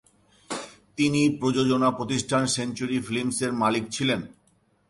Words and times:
তিনি 0.97 1.21
প্রযোজনা 1.39 1.89
প্রতিষ্ঠান 1.91 2.43
সেঞ্চুরি 2.55 2.97
ফিল্মসের 3.07 3.51
মালিক 3.53 3.83
ছিলেন। 3.91 4.21